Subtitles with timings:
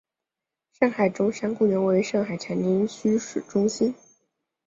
[0.71, 3.93] 上海中山公园位于上海长宁区市中心。